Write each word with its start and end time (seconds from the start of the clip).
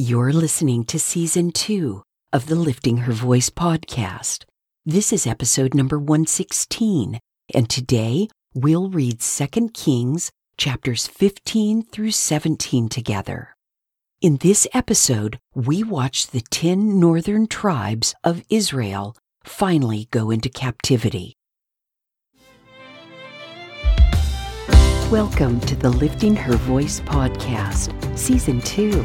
You're 0.00 0.32
listening 0.32 0.84
to 0.84 0.98
season 1.00 1.50
two 1.50 2.04
of 2.32 2.46
the 2.46 2.54
Lifting 2.54 2.98
Her 2.98 3.12
Voice 3.12 3.50
podcast. 3.50 4.44
This 4.86 5.12
is 5.12 5.26
episode 5.26 5.74
number 5.74 5.98
116, 5.98 7.18
and 7.52 7.68
today 7.68 8.28
we'll 8.54 8.90
read 8.90 9.18
2 9.18 9.70
Kings 9.70 10.30
chapters 10.56 11.08
15 11.08 11.82
through 11.82 12.12
17 12.12 12.88
together. 12.88 13.56
In 14.20 14.36
this 14.36 14.68
episode, 14.72 15.40
we 15.52 15.82
watch 15.82 16.28
the 16.28 16.42
10 16.42 17.00
northern 17.00 17.48
tribes 17.48 18.14
of 18.22 18.44
Israel 18.48 19.16
finally 19.42 20.06
go 20.12 20.30
into 20.30 20.48
captivity. 20.48 21.34
Welcome 25.10 25.58
to 25.62 25.74
the 25.74 25.90
Lifting 25.90 26.36
Her 26.36 26.54
Voice 26.54 27.00
podcast, 27.00 28.16
season 28.16 28.60
two. 28.60 29.04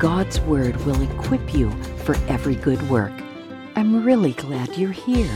God's 0.00 0.40
Word 0.40 0.76
will 0.86 0.98
equip 1.02 1.52
you 1.52 1.70
for 2.04 2.14
every 2.26 2.54
good 2.54 2.80
work. 2.88 3.12
I'm 3.76 4.02
really 4.02 4.32
glad 4.32 4.74
you're 4.78 4.92
here. 4.92 5.28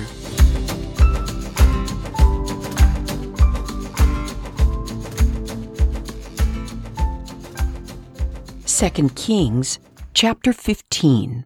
Second 8.64 9.14
Kings 9.14 9.78
chapter 10.14 10.54
15 10.54 11.44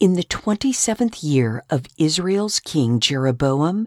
In 0.00 0.14
the 0.14 0.24
27th 0.24 1.22
year 1.22 1.62
of 1.70 1.86
Israel's 1.96 2.58
king 2.58 2.98
Jeroboam, 2.98 3.86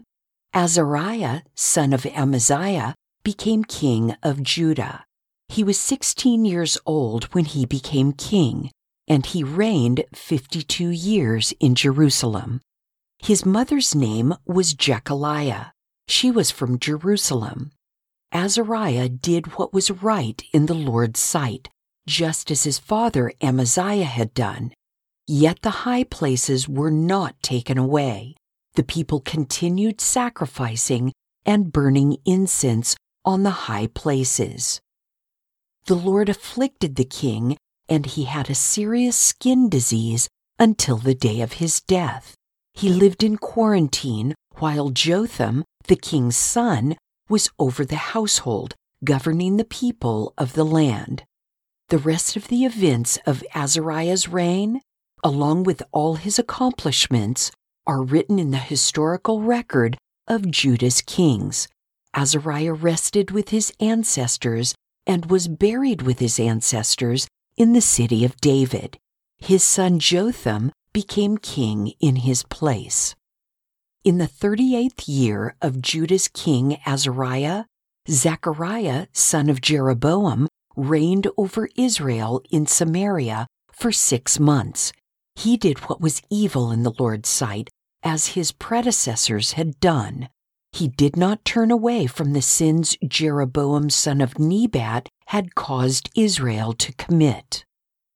Azariah, 0.54 1.42
son 1.54 1.92
of 1.92 2.06
Amaziah, 2.06 2.94
became 3.24 3.62
king 3.62 4.16
of 4.22 4.42
Judah. 4.42 5.04
He 5.50 5.64
was 5.64 5.80
16 5.80 6.44
years 6.44 6.78
old 6.86 7.24
when 7.34 7.44
he 7.44 7.66
became 7.66 8.12
king, 8.12 8.70
and 9.08 9.26
he 9.26 9.42
reigned 9.42 10.04
52 10.14 10.90
years 10.90 11.52
in 11.58 11.74
Jerusalem. 11.74 12.60
His 13.18 13.44
mother's 13.44 13.92
name 13.92 14.32
was 14.46 14.74
Jecoliah. 14.74 15.72
She 16.06 16.30
was 16.30 16.52
from 16.52 16.78
Jerusalem. 16.78 17.72
Azariah 18.32 19.08
did 19.08 19.58
what 19.58 19.72
was 19.72 19.90
right 19.90 20.40
in 20.52 20.66
the 20.66 20.74
Lord's 20.74 21.18
sight, 21.18 21.68
just 22.06 22.52
as 22.52 22.62
his 22.62 22.78
father 22.78 23.32
Amaziah 23.40 24.04
had 24.04 24.32
done. 24.34 24.72
Yet 25.26 25.62
the 25.62 25.82
high 25.82 26.04
places 26.04 26.68
were 26.68 26.92
not 26.92 27.42
taken 27.42 27.76
away. 27.76 28.36
The 28.74 28.84
people 28.84 29.18
continued 29.18 30.00
sacrificing 30.00 31.12
and 31.44 31.72
burning 31.72 32.18
incense 32.24 32.94
on 33.24 33.42
the 33.42 33.66
high 33.66 33.88
places 33.88 34.80
the 35.90 35.96
Lord 35.96 36.28
afflicted 36.28 36.94
the 36.94 37.04
king, 37.04 37.56
and 37.88 38.06
he 38.06 38.22
had 38.22 38.48
a 38.48 38.54
serious 38.54 39.16
skin 39.16 39.68
disease 39.68 40.28
until 40.56 40.98
the 40.98 41.16
day 41.16 41.40
of 41.40 41.54
his 41.54 41.80
death. 41.80 42.36
He 42.74 42.88
lived 42.90 43.24
in 43.24 43.36
quarantine 43.38 44.36
while 44.60 44.90
Jotham, 44.90 45.64
the 45.88 45.96
king's 45.96 46.36
son, 46.36 46.96
was 47.28 47.50
over 47.58 47.84
the 47.84 48.14
household, 48.14 48.76
governing 49.02 49.56
the 49.56 49.64
people 49.64 50.32
of 50.38 50.52
the 50.52 50.62
land. 50.62 51.24
The 51.88 51.98
rest 51.98 52.36
of 52.36 52.46
the 52.46 52.64
events 52.64 53.18
of 53.26 53.42
Azariah's 53.52 54.28
reign, 54.28 54.82
along 55.24 55.64
with 55.64 55.82
all 55.90 56.14
his 56.14 56.38
accomplishments, 56.38 57.50
are 57.84 58.04
written 58.04 58.38
in 58.38 58.52
the 58.52 58.58
historical 58.58 59.42
record 59.42 59.98
of 60.28 60.52
Judah's 60.52 61.00
kings. 61.00 61.66
Azariah 62.14 62.74
rested 62.74 63.32
with 63.32 63.48
his 63.48 63.72
ancestors 63.80 64.72
and 65.06 65.26
was 65.26 65.48
buried 65.48 66.02
with 66.02 66.18
his 66.18 66.38
ancestors 66.38 67.28
in 67.56 67.72
the 67.72 67.80
city 67.80 68.24
of 68.24 68.40
David. 68.40 68.98
His 69.38 69.64
son 69.64 69.98
Jotham 69.98 70.72
became 70.92 71.38
king 71.38 71.94
in 72.00 72.16
his 72.16 72.42
place. 72.44 73.14
In 74.04 74.18
the 74.18 74.26
38th 74.26 75.04
year 75.06 75.56
of 75.60 75.82
Judah's 75.82 76.28
king 76.28 76.78
Azariah, 76.86 77.64
Zechariah, 78.08 79.06
son 79.12 79.48
of 79.50 79.60
Jeroboam, 79.60 80.48
reigned 80.76 81.28
over 81.36 81.68
Israel 81.76 82.42
in 82.50 82.66
Samaria 82.66 83.46
for 83.70 83.92
six 83.92 84.40
months. 84.40 84.92
He 85.34 85.56
did 85.56 85.78
what 85.80 86.00
was 86.00 86.22
evil 86.30 86.70
in 86.70 86.82
the 86.82 86.94
Lord's 86.98 87.28
sight, 87.28 87.68
as 88.02 88.28
his 88.28 88.52
predecessors 88.52 89.52
had 89.52 89.78
done. 89.80 90.28
He 90.72 90.88
did 90.88 91.16
not 91.16 91.44
turn 91.44 91.70
away 91.70 92.06
from 92.06 92.32
the 92.32 92.42
sins 92.42 92.96
Jeroboam 93.06 93.90
son 93.90 94.20
of 94.20 94.38
Nebat 94.38 95.08
had 95.26 95.54
caused 95.54 96.10
Israel 96.14 96.72
to 96.74 96.92
commit. 96.92 97.64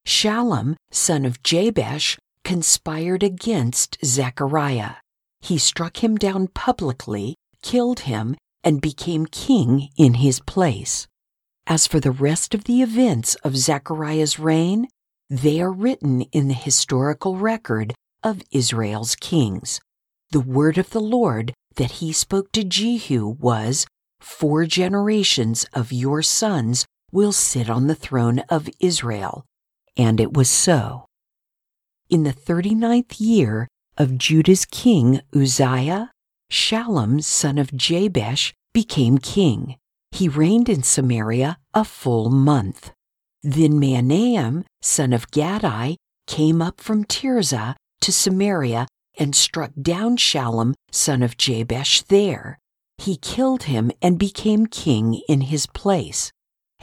Shallum 0.07 0.77
son 0.91 1.25
of 1.25 1.43
Jabesh 1.43 2.19
conspired 2.45 3.23
against 3.23 3.99
Zechariah. 4.05 4.97
He 5.41 5.59
struck 5.59 6.03
him 6.03 6.17
down 6.17 6.49
publicly, 6.49 7.37
killed 7.63 8.01
him, 8.01 8.37
and 8.63 8.81
became 8.81 9.27
king 9.27 9.89
in 9.97 10.15
his 10.15 10.41
place. 10.41 11.07
As 11.67 11.87
for 11.87 12.01
the 12.01 12.13
rest 12.13 12.55
of 12.55 12.65
the 12.65 12.83
events 12.83 13.35
of 13.37 13.57
Zechariah's 13.57 14.39
reign, 14.39 14.89
they 15.29 15.61
are 15.61 15.73
written 15.73 16.23
in 16.33 16.49
the 16.49 16.55
historical 16.55 17.37
record 17.37 17.95
of 18.23 18.43
Israel's 18.51 19.15
kings. 19.17 19.81
The 20.31 20.41
word 20.41 20.79
of 20.79 20.91
the 20.91 21.01
Lord 21.01 21.53
that 21.77 21.93
he 21.93 22.13
spoke 22.13 22.53
to 22.53 22.65
Jehu 22.65 23.27
was, 23.27 23.87
Four 24.21 24.65
generations 24.65 25.67
of 25.75 25.93
your 25.93 26.23
sons 26.23 26.87
will 27.13 27.33
sit 27.33 27.69
on 27.69 27.87
the 27.87 27.95
throne 27.95 28.41
of 28.49 28.71
Israel. 28.81 29.45
And 29.97 30.19
it 30.19 30.33
was 30.33 30.51
so. 30.51 31.07
In 32.09 32.25
the 32.25 32.33
thirty 32.33 32.75
ninth 32.75 33.21
year 33.21 33.69
of 33.97 34.19
Judah's 34.19 34.65
king 34.65 35.21
Uzziah, 35.35 36.11
Shallum, 36.51 37.23
son 37.23 37.59
of 37.59 37.77
Jabesh, 37.77 38.53
became 38.73 39.19
king. 39.19 39.77
He 40.11 40.29
reigned 40.29 40.69
in 40.69 40.83
Samaria 40.83 41.59
a 41.73 41.85
full 41.85 42.31
month. 42.31 42.93
Then 43.43 43.79
Menahem, 43.79 44.65
son 44.81 45.13
of 45.13 45.31
Gadi, 45.31 45.97
came 46.27 46.63
up 46.63 46.81
from 46.81 47.05
Tirzah 47.05 47.75
to 48.01 48.13
Samaria 48.13 48.87
and 49.19 49.35
struck 49.35 49.73
down 49.81 50.17
Shallum, 50.17 50.75
son 50.91 51.23
of 51.23 51.37
Jabesh, 51.37 52.03
there. 52.03 52.59
He 52.99 53.17
killed 53.17 53.65
him 53.65 53.91
and 54.01 54.19
became 54.19 54.67
king 54.67 55.21
in 55.29 55.43
his 55.43 55.67
place. 55.67 56.33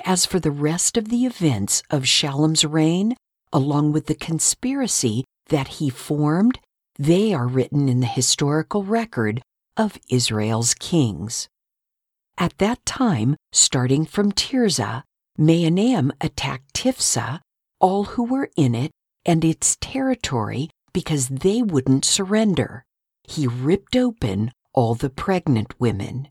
As 0.05 0.25
for 0.25 0.39
the 0.39 0.51
rest 0.51 0.97
of 0.97 1.09
the 1.09 1.25
events 1.25 1.83
of 1.89 2.07
Shallum's 2.07 2.65
reign, 2.65 3.15
along 3.53 3.91
with 3.91 4.07
the 4.07 4.15
conspiracy 4.15 5.25
that 5.47 5.67
he 5.79 5.89
formed, 5.89 6.59
they 6.97 7.33
are 7.33 7.47
written 7.47 7.89
in 7.89 7.99
the 7.99 8.07
historical 8.07 8.83
record 8.83 9.41
of 9.77 9.99
Israel's 10.09 10.73
kings. 10.73 11.47
At 12.37 12.57
that 12.57 12.85
time, 12.85 13.35
starting 13.51 14.05
from 14.05 14.31
Tirzah, 14.31 15.03
Menahem 15.37 16.11
attacked 16.21 16.73
Tiphsah, 16.73 17.39
all 17.79 18.03
who 18.03 18.23
were 18.23 18.49
in 18.55 18.75
it, 18.75 18.91
and 19.25 19.45
its 19.45 19.77
territory 19.79 20.69
because 20.93 21.29
they 21.29 21.61
wouldn't 21.61 22.05
surrender. 22.05 22.85
He 23.23 23.47
ripped 23.47 23.95
open 23.95 24.51
all 24.73 24.95
the 24.95 25.09
pregnant 25.09 25.79
women. 25.79 26.29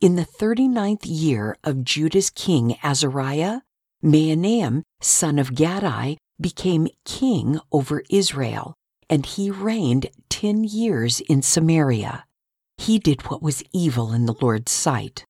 In 0.00 0.16
the 0.16 0.24
thirty-ninth 0.24 1.06
year 1.06 1.56
of 1.64 1.84
Judah's 1.84 2.30
king 2.30 2.76
Azariah, 2.82 3.60
Menahem, 4.02 4.82
son 5.00 5.38
of 5.38 5.54
Gadi, 5.54 6.18
became 6.40 6.88
king 7.04 7.58
over 7.72 8.02
Israel, 8.10 8.74
and 9.08 9.24
he 9.24 9.50
reigned 9.50 10.08
ten 10.28 10.64
years 10.64 11.20
in 11.20 11.40
Samaria. 11.42 12.24
He 12.76 12.98
did 12.98 13.22
what 13.30 13.42
was 13.42 13.62
evil 13.72 14.12
in 14.12 14.26
the 14.26 14.34
Lord's 14.40 14.72
sight. 14.72 15.24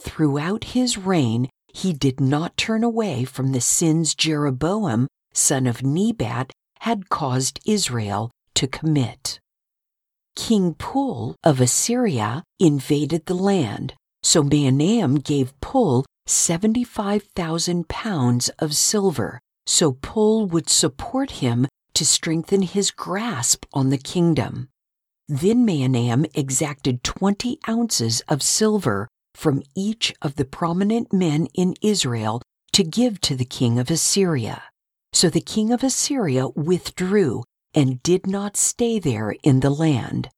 Throughout 0.00 0.64
his 0.64 0.98
reign, 0.98 1.48
he 1.72 1.92
did 1.92 2.20
not 2.20 2.56
turn 2.56 2.82
away 2.82 3.24
from 3.24 3.52
the 3.52 3.60
sins 3.60 4.14
Jeroboam, 4.14 5.06
son 5.32 5.66
of 5.66 5.82
Nebat, 5.82 6.52
had 6.80 7.08
caused 7.08 7.60
Israel 7.66 8.30
to 8.54 8.66
commit. 8.66 9.40
King 10.36 10.74
Pul 10.74 11.34
of 11.42 11.60
Assyria 11.60 12.44
invaded 12.60 13.26
the 13.26 13.34
land, 13.34 13.94
so 14.22 14.42
Menahem 14.42 15.16
gave 15.16 15.58
Pul 15.60 16.04
75,000 16.26 17.88
pounds 17.88 18.48
of 18.58 18.76
silver, 18.76 19.40
so 19.66 19.92
Pul 19.92 20.46
would 20.46 20.68
support 20.68 21.42
him 21.42 21.66
to 21.94 22.04
strengthen 22.04 22.62
his 22.62 22.90
grasp 22.90 23.64
on 23.72 23.90
the 23.90 23.98
kingdom. 23.98 24.68
Then 25.28 25.64
Menahem 25.64 26.24
exacted 26.34 27.02
20 27.02 27.58
ounces 27.68 28.20
of 28.28 28.42
silver 28.42 29.08
from 29.34 29.62
each 29.74 30.14
of 30.22 30.36
the 30.36 30.44
prominent 30.44 31.12
men 31.12 31.48
in 31.54 31.74
Israel 31.82 32.42
to 32.72 32.84
give 32.84 33.20
to 33.22 33.34
the 33.34 33.44
king 33.44 33.78
of 33.78 33.90
Assyria. 33.90 34.62
So 35.18 35.28
the 35.28 35.40
king 35.40 35.72
of 35.72 35.82
Assyria 35.82 36.46
withdrew 36.46 37.42
and 37.74 38.00
did 38.04 38.28
not 38.28 38.56
stay 38.56 39.00
there 39.00 39.34
in 39.42 39.58
the 39.58 39.68
land. 39.68 40.28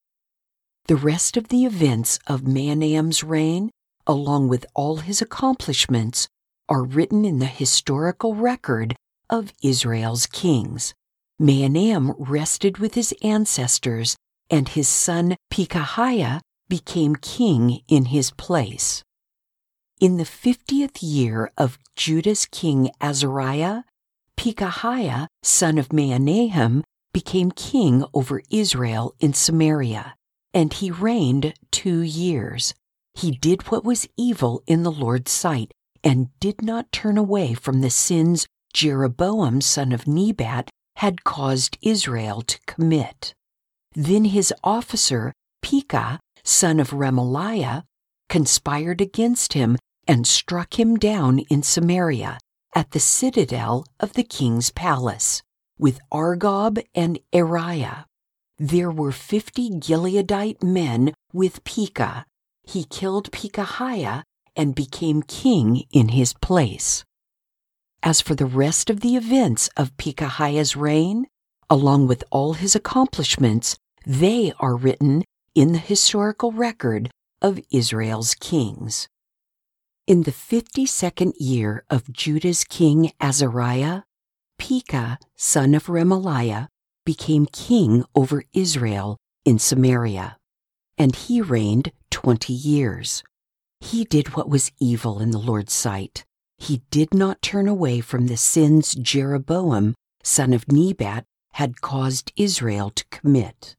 The 0.87 0.95
rest 0.95 1.37
of 1.37 1.49
the 1.49 1.65
events 1.65 2.17
of 2.25 2.47
Menahem's 2.47 3.23
reign, 3.23 3.69
along 4.07 4.47
with 4.47 4.65
all 4.73 4.97
his 4.97 5.21
accomplishments, 5.21 6.27
are 6.67 6.81
written 6.81 7.25
in 7.25 7.37
the 7.37 7.45
historical 7.45 8.33
record 8.33 8.95
of 9.29 9.53
Israel's 9.61 10.25
kings. 10.25 10.95
Menahem 11.37 12.13
rested 12.17 12.79
with 12.79 12.95
his 12.95 13.13
ancestors, 13.21 14.15
and 14.49 14.69
his 14.69 14.87
son 14.87 15.35
Pekahiah 15.51 16.41
became 16.69 17.15
king 17.17 17.81
in 17.87 18.05
his 18.05 18.31
place. 18.31 19.03
In 19.99 20.17
the 20.17 20.25
fiftieth 20.25 21.03
year 21.03 21.51
of 21.55 21.77
Judah's 21.95 22.47
king 22.47 22.89
Azariah, 22.99 23.83
Pekahiah, 24.37 25.27
son 25.43 25.77
of 25.77 25.93
Menahem, 25.93 26.83
became 27.13 27.51
king 27.51 28.03
over 28.13 28.41
Israel 28.49 29.13
in 29.19 29.33
Samaria, 29.33 30.15
and 30.53 30.73
he 30.73 30.89
reigned 30.91 31.53
two 31.71 32.01
years. 32.01 32.73
He 33.13 33.31
did 33.31 33.63
what 33.63 33.83
was 33.83 34.07
evil 34.17 34.63
in 34.65 34.83
the 34.83 34.91
Lord's 34.91 35.31
sight, 35.31 35.71
and 36.03 36.29
did 36.39 36.61
not 36.61 36.91
turn 36.91 37.17
away 37.17 37.53
from 37.53 37.81
the 37.81 37.89
sins 37.89 38.47
Jeroboam, 38.73 39.61
son 39.61 39.91
of 39.91 40.07
Nebat, 40.07 40.69
had 40.97 41.23
caused 41.23 41.77
Israel 41.81 42.41
to 42.41 42.59
commit. 42.65 43.33
Then 43.93 44.25
his 44.25 44.53
officer, 44.63 45.33
Pekah, 45.61 46.19
son 46.43 46.79
of 46.79 46.91
Remaliah, 46.91 47.83
conspired 48.29 49.01
against 49.01 49.53
him 49.53 49.77
and 50.07 50.25
struck 50.25 50.79
him 50.79 50.95
down 50.97 51.39
in 51.49 51.61
Samaria 51.61 52.39
at 52.73 52.91
the 52.91 52.99
citadel 52.99 53.85
of 53.99 54.13
the 54.13 54.23
king's 54.23 54.69
palace 54.69 55.41
with 55.77 55.99
Argob 56.11 56.81
and 56.93 57.19
Arieh. 57.33 58.05
There 58.57 58.91
were 58.91 59.11
fifty 59.11 59.69
Gileadite 59.69 60.61
men 60.61 61.13
with 61.33 61.63
Pekah. 61.63 62.25
He 62.63 62.83
killed 62.83 63.31
Pekahiah 63.31 64.23
and 64.55 64.75
became 64.75 65.23
king 65.23 65.83
in 65.91 66.09
his 66.09 66.33
place. 66.33 67.03
As 68.03 68.21
for 68.21 68.35
the 68.35 68.45
rest 68.45 68.89
of 68.89 68.99
the 68.99 69.15
events 69.15 69.69
of 69.75 69.95
Pekahiah's 69.97 70.75
reign, 70.75 71.27
along 71.69 72.07
with 72.07 72.23
all 72.31 72.53
his 72.53 72.75
accomplishments, 72.75 73.75
they 74.05 74.53
are 74.59 74.75
written 74.75 75.23
in 75.55 75.71
the 75.71 75.79
historical 75.79 76.51
record 76.51 77.09
of 77.41 77.59
Israel's 77.71 78.35
kings. 78.35 79.07
In 80.11 80.23
the 80.23 80.33
fifty 80.33 80.85
second 80.85 81.35
year 81.39 81.85
of 81.89 82.11
Judah's 82.11 82.65
king 82.65 83.13
Azariah, 83.21 84.01
Pekah, 84.59 85.17
son 85.37 85.73
of 85.73 85.85
Remaliah, 85.85 86.67
became 87.05 87.45
king 87.45 88.03
over 88.13 88.43
Israel 88.51 89.15
in 89.45 89.57
Samaria, 89.57 90.35
and 90.97 91.15
he 91.15 91.39
reigned 91.39 91.93
twenty 92.09 92.51
years. 92.51 93.23
He 93.79 94.03
did 94.03 94.35
what 94.35 94.49
was 94.49 94.73
evil 94.81 95.21
in 95.21 95.31
the 95.31 95.39
Lord's 95.39 95.71
sight. 95.71 96.25
He 96.57 96.81
did 96.91 97.13
not 97.13 97.41
turn 97.41 97.69
away 97.69 98.01
from 98.01 98.27
the 98.27 98.35
sins 98.35 98.93
Jeroboam, 98.95 99.95
son 100.23 100.51
of 100.51 100.69
Nebat, 100.69 101.23
had 101.53 101.79
caused 101.79 102.33
Israel 102.35 102.89
to 102.89 103.05
commit. 103.11 103.77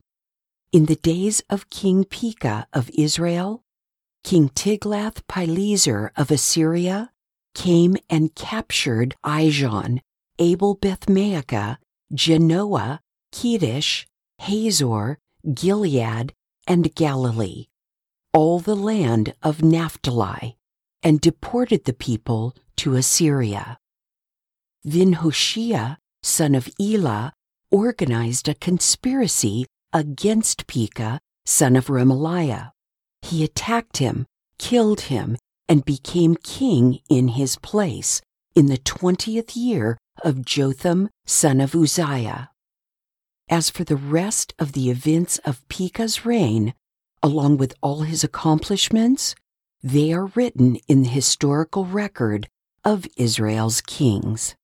In 0.73 0.87
the 0.87 0.97
days 0.97 1.43
of 1.51 1.69
King 1.69 2.05
Pekah 2.05 2.69
of 2.73 2.91
Israel, 2.97 3.65
King 4.25 4.49
Tiglath-Pileser 4.51 6.13
of 6.17 6.31
Assyria 6.31 7.11
came 7.55 7.97
and 8.09 8.35
captured 8.35 9.15
Ijon 9.25 10.01
Abel 10.39 10.75
Beth-Maachah, 10.75 11.77
Janoah, 12.15 13.01
Kedesh, 13.33 14.07
Hazor, 14.39 15.19
Gilead, 15.53 16.33
and 16.67 16.95
Galilee, 16.95 17.67
all 18.33 18.61
the 18.61 18.77
land 18.77 19.35
of 19.43 19.63
Naphtali, 19.63 20.57
and 21.03 21.21
deported 21.21 21.85
the 21.85 21.93
people 21.93 22.55
to 22.77 22.95
Assyria. 22.95 23.79
Then 24.85 25.15
Hoshea, 25.15 25.97
son 26.23 26.55
of 26.55 26.69
Elah, 26.81 27.33
organized 27.71 28.49
a 28.49 28.55
conspiracy 28.55 29.67
against 29.93 30.67
Pekah, 30.67 31.21
son 31.45 31.77
of 31.77 31.87
Remaliah. 31.87 32.71
He 33.23 33.45
attacked 33.45 33.97
him, 33.97 34.27
killed 34.59 35.03
him, 35.03 35.37
and 35.69 35.85
became 35.85 36.35
king 36.37 36.99
in 37.09 37.29
his 37.29 37.57
place 37.57 38.21
in 38.55 38.67
the 38.67 38.79
twentieth 38.79 39.57
year 39.57 39.97
of 40.23 40.45
Jotham, 40.45 41.09
son 41.25 41.61
of 41.61 41.75
Uzziah. 41.75 42.51
As 43.49 43.71
for 43.71 43.85
the 43.85 43.97
rest 43.97 44.53
of 44.59 44.73
the 44.73 44.91
events 44.91 45.39
of 45.39 45.67
Pekah's 45.69 46.27
reign, 46.27 46.75
along 47.23 47.57
with 47.57 47.75
all 47.81 48.03
his 48.03 48.23
accomplishments, 48.23 49.35
they 49.83 50.13
are 50.13 50.27
written 50.35 50.77
in 50.89 51.03
the 51.03 51.09
historical 51.09 51.87
record 51.87 52.49
of 52.85 53.07
Israel's 53.17 53.81
kings. 53.81 54.55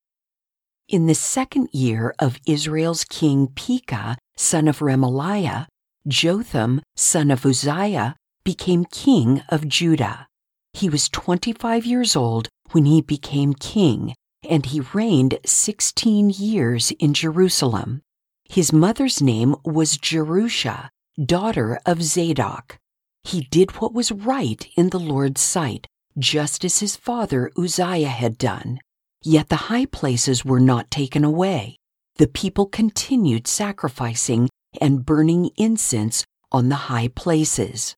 In 0.88 1.06
the 1.06 1.14
second 1.14 1.69
year 1.72 2.14
of 2.19 2.40
Israel's 2.46 3.04
king 3.04 3.49
Pekah, 3.49 4.16
son 4.37 4.69
of 4.69 4.78
Remaliah, 4.78 5.66
Jotham, 6.06 6.81
son 6.96 7.31
of 7.31 7.44
Uzziah, 7.44 8.16
became 8.44 8.85
king 8.85 9.43
of 9.49 9.69
Judah. 9.69 10.26
He 10.73 10.88
was 10.88 11.08
25 11.08 11.87
years 11.87 12.14
old 12.14 12.49
when 12.70 12.85
he 12.85 13.00
became 13.00 13.55
king, 13.55 14.14
and 14.49 14.67
he 14.67 14.81
reigned 14.81 15.38
16 15.44 16.31
years 16.31 16.93
in 16.99 17.14
Jerusalem. 17.14 18.02
His 18.44 18.73
mother's 18.73 19.20
name 19.20 19.56
was 19.64 19.99
Jerusha, 19.99 20.90
daughter 21.23 21.79
of 21.85 22.02
Zadok. 22.02 22.79
He 23.25 23.43
did 23.50 23.73
what 23.73 23.93
was 23.93 24.12
right 24.12 24.67
in 24.76 24.90
the 24.90 25.00
Lord's 25.00 25.40
sight, 25.40 25.87
just 26.19 26.64
as 26.64 26.79
his 26.79 26.96
father 26.96 27.50
Uzziah 27.58 28.08
had 28.08 28.38
done. 28.38 28.81
Yet 29.23 29.49
the 29.49 29.69
high 29.69 29.87
places 29.87 30.44
were 30.44 30.61
not 30.61 30.90
taken 30.90 31.25
away. 31.25 31.76
The 32.17 32.29
people 32.29 32.67
continued 32.67 33.46
sacrificing 33.46 34.49
and 34.80 35.04
burning 35.04 35.50
incense 35.57 36.25
on 36.50 36.68
the 36.68 36.88
high 36.90 37.09
places. 37.09 37.95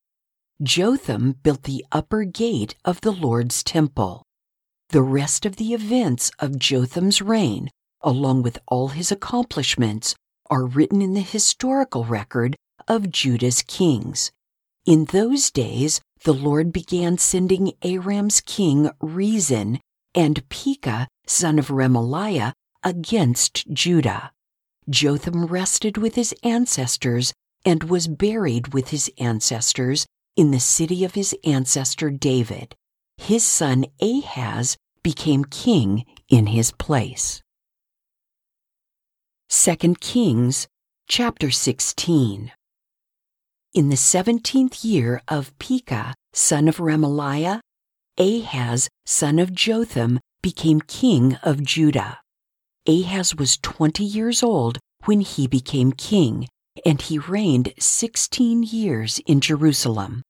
Jotham 0.63 1.37
built 1.41 1.63
the 1.63 1.83
upper 1.91 2.23
gate 2.23 2.75
of 2.85 3.01
the 3.01 3.11
Lord's 3.11 3.63
temple. 3.63 4.21
The 4.89 5.01
rest 5.01 5.43
of 5.43 5.55
the 5.55 5.73
events 5.73 6.29
of 6.37 6.59
Jotham's 6.59 7.19
reign, 7.19 7.71
along 8.01 8.43
with 8.43 8.59
all 8.67 8.89
his 8.89 9.11
accomplishments, 9.11 10.13
are 10.51 10.65
written 10.65 11.01
in 11.01 11.15
the 11.15 11.21
historical 11.21 12.05
record 12.05 12.55
of 12.87 13.09
Judah's 13.09 13.63
kings. 13.63 14.31
In 14.85 15.05
those 15.05 15.49
days, 15.49 15.99
the 16.25 16.33
Lord 16.33 16.71
began 16.71 17.17
sending 17.17 17.73
Aram's 17.81 18.39
king 18.41 18.91
Rezin 19.01 19.79
and 20.13 20.47
Pekah, 20.49 21.07
son 21.25 21.57
of 21.57 21.69
Remaliah, 21.69 22.53
against 22.83 23.71
Judah. 23.71 24.31
Jotham 24.87 25.45
rested 25.45 25.97
with 25.97 26.13
his 26.13 26.35
ancestors 26.43 27.33
and 27.65 27.85
was 27.85 28.07
buried 28.07 28.73
with 28.73 28.89
his 28.89 29.09
ancestors 29.17 30.05
in 30.35 30.51
the 30.51 30.59
city 30.59 31.03
of 31.03 31.13
his 31.13 31.35
ancestor 31.43 32.09
David. 32.09 32.75
His 33.17 33.43
son 33.43 33.85
Ahaz 34.01 34.77
became 35.03 35.45
king 35.45 36.05
in 36.29 36.47
his 36.47 36.71
place. 36.71 37.41
2 39.49 39.95
Kings 39.99 40.67
chapter 41.07 41.51
16 41.51 42.51
In 43.73 43.89
the 43.89 43.97
seventeenth 43.97 44.85
year 44.85 45.21
of 45.27 45.57
Pekah, 45.59 46.13
son 46.33 46.67
of 46.67 46.77
Remaliah, 46.77 47.59
Ahaz, 48.17 48.87
son 49.05 49.39
of 49.39 49.53
Jotham, 49.53 50.19
became 50.41 50.81
king 50.81 51.35
of 51.43 51.63
Judah. 51.63 52.19
Ahaz 52.87 53.35
was 53.35 53.57
twenty 53.57 54.03
years 54.03 54.41
old 54.41 54.79
when 55.05 55.21
he 55.21 55.47
became 55.47 55.91
king, 55.91 56.47
and 56.85 57.01
he 57.01 57.17
reigned 57.17 57.73
sixteen 57.79 58.63
years 58.63 59.19
in 59.25 59.41
Jerusalem. 59.41 60.23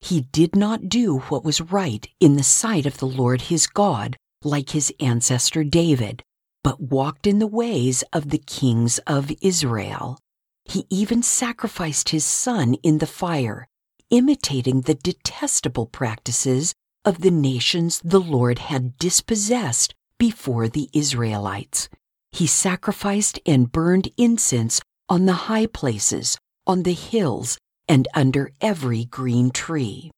He 0.00 0.22
did 0.32 0.56
not 0.56 0.88
do 0.88 1.18
what 1.28 1.44
was 1.44 1.60
right 1.60 2.06
in 2.18 2.36
the 2.36 2.42
sight 2.42 2.86
of 2.86 2.98
the 2.98 3.06
Lord 3.06 3.42
his 3.42 3.66
God, 3.66 4.16
like 4.42 4.70
his 4.70 4.92
ancestor 4.98 5.62
David, 5.62 6.22
but 6.64 6.80
walked 6.80 7.26
in 7.26 7.38
the 7.38 7.46
ways 7.46 8.02
of 8.12 8.30
the 8.30 8.38
kings 8.38 8.98
of 9.06 9.30
Israel. 9.40 10.18
He 10.64 10.86
even 10.90 11.22
sacrificed 11.22 12.08
his 12.08 12.24
son 12.24 12.74
in 12.82 12.98
the 12.98 13.06
fire, 13.06 13.68
imitating 14.10 14.82
the 14.82 14.94
detestable 14.94 15.86
practices 15.86 16.74
of 17.04 17.20
the 17.20 17.30
nations 17.30 18.00
the 18.04 18.20
Lord 18.20 18.58
had 18.58 18.96
dispossessed 18.98 19.94
before 20.18 20.68
the 20.68 20.88
Israelites. 20.92 21.88
he 22.32 22.46
sacrificed 22.46 23.38
and 23.44 23.70
burned 23.70 24.10
incense 24.16 24.80
on 25.12 25.26
the 25.26 25.44
high 25.44 25.66
places, 25.66 26.38
on 26.66 26.84
the 26.84 26.94
hills, 26.94 27.58
and 27.86 28.08
under 28.14 28.50
every 28.62 29.04
green 29.04 29.50
tree. 29.50 30.10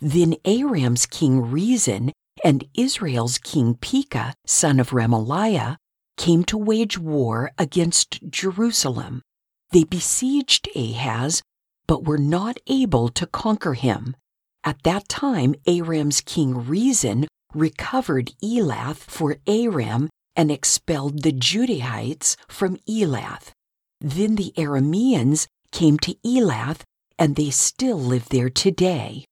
Then 0.00 0.34
Aram's 0.44 1.06
king 1.06 1.52
Rezin 1.52 2.10
and 2.42 2.64
Israel's 2.74 3.38
king 3.38 3.76
Pekah, 3.76 4.34
son 4.44 4.80
of 4.80 4.90
Remaliah, 4.90 5.76
came 6.16 6.42
to 6.46 6.58
wage 6.58 6.98
war 6.98 7.52
against 7.58 8.28
Jerusalem. 8.28 9.22
They 9.70 9.84
besieged 9.84 10.68
Ahaz, 10.74 11.40
but 11.86 12.02
were 12.02 12.18
not 12.18 12.58
able 12.66 13.10
to 13.10 13.24
conquer 13.24 13.74
him. 13.74 14.16
At 14.64 14.82
that 14.82 15.08
time, 15.08 15.54
Aram's 15.64 16.22
king 16.22 16.66
Rezin 16.66 17.28
recovered 17.54 18.32
Elath 18.42 18.96
for 18.96 19.36
Aram 19.46 20.10
and 20.34 20.50
expelled 20.50 21.22
the 21.22 21.32
Judahites 21.32 22.34
from 22.48 22.78
Elath. 22.88 23.52
Then 24.00 24.36
the 24.36 24.52
Arameans 24.56 25.46
came 25.72 25.98
to 25.98 26.14
Elath, 26.24 26.80
and 27.18 27.34
they 27.34 27.50
still 27.50 27.98
live 27.98 28.28
there 28.28 28.48
today. 28.48 29.24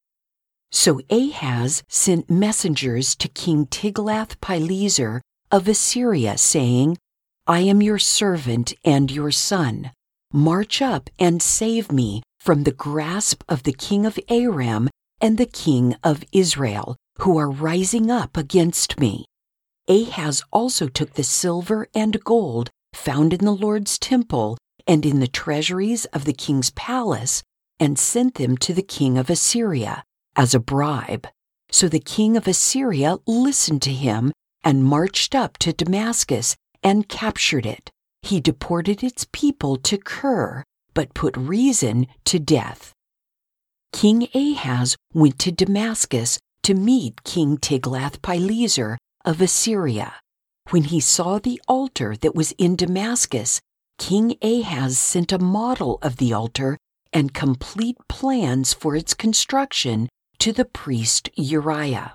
So 0.73 1.01
Ahaz 1.09 1.85
sent 1.89 2.29
messengers 2.29 3.15
to 3.17 3.29
King 3.29 3.67
Tiglath-Pileser 3.67 5.23
of 5.53 5.69
Assyria, 5.69 6.37
saying, 6.37 6.99
I 7.47 7.61
am 7.61 7.81
your 7.81 8.01
servant 8.01 8.75
and 8.85 9.11
your 9.11 9.31
son. 9.31 9.93
March 10.33 10.83
up 10.83 11.09
and 11.19 11.41
save 11.41 11.93
me 11.93 12.23
from 12.41 12.65
the 12.65 12.73
grasp 12.73 13.45
of 13.49 13.63
the 13.63 13.73
king 13.73 14.05
of 14.05 14.19
Aram 14.29 14.89
and 15.21 15.39
the 15.39 15.47
king 15.47 15.95
of 16.03 16.25
Israel, 16.33 16.97
who 17.21 17.39
are 17.39 17.51
rising 17.51 18.11
up 18.11 18.37
against 18.37 18.99
me. 18.99 19.25
Ahaz 19.89 20.43
also 20.53 20.89
took 20.89 21.15
the 21.15 21.23
silver 21.23 21.87
and 21.95 22.23
gold 22.25 22.71
found 22.97 23.33
in 23.33 23.45
the 23.45 23.53
Lord's 23.53 23.99
temple 23.99 24.59
and 24.87 25.05
in 25.05 25.21
the 25.21 25.29
treasuries 25.29 26.05
of 26.07 26.25
the 26.25 26.33
king's 26.33 26.71
palace 26.71 27.43
and 27.79 27.99
sent 27.99 28.35
them 28.35 28.57
to 28.57 28.73
the 28.73 28.83
king 28.83 29.19
of 29.19 29.29
Assyria 29.29 30.03
as 30.35 30.55
a 30.55 30.61
bribe. 30.61 31.29
So 31.71 31.89
the 31.89 32.01
king 32.01 32.37
of 32.37 32.47
Assyria 32.47 33.19
listened 33.27 33.83
to 33.83 33.93
him 33.93 34.33
and 34.65 34.85
marched 34.85 35.35
up 35.35 35.59
to 35.59 35.73
Damascus 35.73 36.57
and 36.83 37.09
captured 37.09 37.67
it. 37.67 37.91
He 38.23 38.41
deported 38.41 39.03
its 39.03 39.27
people 39.33 39.77
to 39.79 39.99
Kir, 39.99 40.65
but 40.95 41.15
put 41.15 41.37
Rezin 41.37 42.07
to 42.25 42.39
death. 42.39 42.93
King 43.93 44.29
Ahaz 44.35 44.97
went 45.13 45.39
to 45.41 45.53
Damascus 45.53 46.39
to 46.63 46.75
meet 46.75 47.25
King 47.25 47.59
Tiglath-Pileser 47.59 48.99
of 49.25 49.41
Assyria. 49.41 50.15
When 50.71 50.85
he 50.85 51.01
saw 51.01 51.39
the 51.39 51.61
altar 51.69 52.17
that 52.17 52.35
was 52.35 52.53
in 52.59 52.75
Damascus, 52.75 53.61
King 53.99 54.37
Ahaz 54.43 54.99
sent 54.99 55.33
a 55.33 55.39
model 55.39 55.99
of 56.03 56.17
the 56.17 56.33
altar 56.33 56.77
and 57.13 57.33
complete 57.33 57.97
plans 58.09 58.75
for 58.75 58.97
its 58.97 59.15
construction 59.15 60.09
to 60.39 60.53
the 60.53 60.65
priest 60.65 61.31
Uriah. 61.35 62.13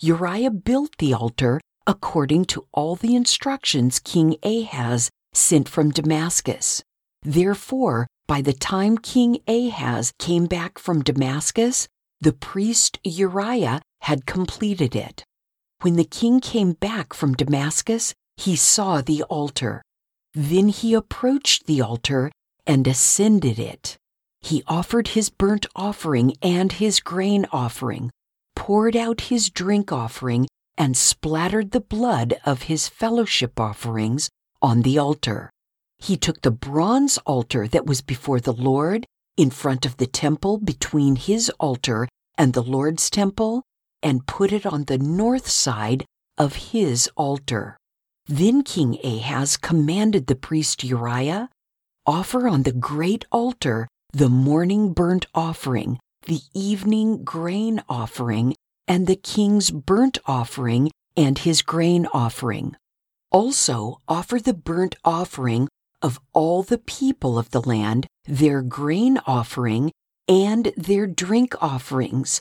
Uriah 0.00 0.50
built 0.50 0.96
the 0.98 1.12
altar 1.12 1.60
according 1.86 2.44
to 2.44 2.66
all 2.72 2.94
the 2.94 3.16
instructions 3.16 3.98
King 3.98 4.36
Ahaz 4.44 5.10
sent 5.34 5.68
from 5.68 5.90
Damascus. 5.90 6.82
Therefore, 7.22 8.06
by 8.28 8.40
the 8.40 8.52
time 8.52 8.98
King 8.98 9.38
Ahaz 9.48 10.12
came 10.18 10.46
back 10.46 10.78
from 10.78 11.02
Damascus, 11.02 11.88
the 12.20 12.32
priest 12.32 13.00
Uriah 13.02 13.82
had 14.02 14.26
completed 14.26 14.94
it. 14.94 15.24
When 15.82 15.96
the 15.96 16.04
king 16.04 16.40
came 16.40 16.72
back 16.72 17.14
from 17.14 17.34
Damascus, 17.34 18.12
he 18.36 18.54
saw 18.54 19.00
the 19.00 19.22
altar. 19.24 19.82
Then 20.34 20.68
he 20.68 20.92
approached 20.92 21.66
the 21.66 21.80
altar 21.80 22.30
and 22.66 22.86
ascended 22.86 23.58
it. 23.58 23.96
He 24.42 24.62
offered 24.66 25.08
his 25.08 25.30
burnt 25.30 25.66
offering 25.74 26.34
and 26.42 26.72
his 26.72 27.00
grain 27.00 27.46
offering, 27.50 28.10
poured 28.54 28.94
out 28.94 29.22
his 29.22 29.48
drink 29.48 29.90
offering, 29.90 30.46
and 30.76 30.96
splattered 30.96 31.70
the 31.70 31.80
blood 31.80 32.34
of 32.44 32.62
his 32.62 32.88
fellowship 32.88 33.58
offerings 33.58 34.30
on 34.62 34.82
the 34.82 34.98
altar. 34.98 35.50
He 35.98 36.16
took 36.16 36.42
the 36.42 36.50
bronze 36.50 37.18
altar 37.26 37.66
that 37.68 37.86
was 37.86 38.00
before 38.00 38.40
the 38.40 38.52
Lord 38.52 39.06
in 39.36 39.50
front 39.50 39.86
of 39.86 39.96
the 39.96 40.06
temple 40.06 40.58
between 40.58 41.16
his 41.16 41.50
altar 41.58 42.08
and 42.36 42.52
the 42.52 42.62
Lord's 42.62 43.10
temple 43.10 43.62
and 44.02 44.26
put 44.26 44.52
it 44.52 44.66
on 44.66 44.84
the 44.84 44.98
north 44.98 45.48
side 45.48 46.04
of 46.38 46.70
his 46.72 47.10
altar. 47.16 47.76
Then 48.26 48.62
King 48.62 48.98
Ahaz 49.02 49.56
commanded 49.56 50.26
the 50.26 50.36
priest 50.36 50.84
Uriah, 50.84 51.48
Offer 52.06 52.48
on 52.48 52.62
the 52.62 52.72
great 52.72 53.24
altar 53.30 53.86
the 54.12 54.28
morning 54.28 54.92
burnt 54.92 55.26
offering, 55.34 55.98
the 56.26 56.40
evening 56.54 57.22
grain 57.24 57.82
offering, 57.88 58.54
and 58.88 59.06
the 59.06 59.16
king's 59.16 59.70
burnt 59.70 60.18
offering 60.26 60.90
and 61.16 61.38
his 61.38 61.62
grain 61.62 62.06
offering. 62.12 62.74
Also 63.30 64.00
offer 64.08 64.40
the 64.40 64.54
burnt 64.54 64.96
offering 65.04 65.68
of 66.02 66.18
all 66.32 66.62
the 66.62 66.78
people 66.78 67.38
of 67.38 67.50
the 67.50 67.60
land, 67.60 68.06
their 68.24 68.62
grain 68.62 69.20
offering, 69.26 69.92
and 70.26 70.72
their 70.76 71.06
drink 71.06 71.54
offerings, 71.62 72.40